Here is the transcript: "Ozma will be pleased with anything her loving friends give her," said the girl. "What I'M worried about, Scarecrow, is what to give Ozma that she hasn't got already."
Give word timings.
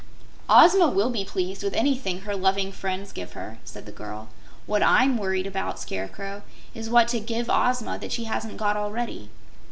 "Ozma 0.49 0.87
will 0.87 1.11
be 1.11 1.23
pleased 1.23 1.61
with 1.63 1.75
anything 1.75 2.21
her 2.21 2.35
loving 2.35 2.71
friends 2.71 3.11
give 3.11 3.33
her," 3.33 3.59
said 3.63 3.85
the 3.85 3.91
girl. 3.91 4.29
"What 4.65 4.81
I'M 4.81 5.15
worried 5.15 5.45
about, 5.45 5.79
Scarecrow, 5.79 6.41
is 6.73 6.89
what 6.89 7.07
to 7.09 7.19
give 7.19 7.51
Ozma 7.51 7.99
that 7.99 8.11
she 8.11 8.23
hasn't 8.23 8.57
got 8.57 8.75
already." 8.75 9.29